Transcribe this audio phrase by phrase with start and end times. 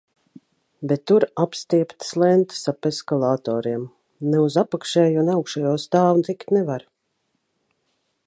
[0.91, 3.83] Bet tur apstieptas lentes ap eskalatoriem.
[4.31, 6.89] Ne uz apakšējo, ne augšējo stāvu tikt nevar.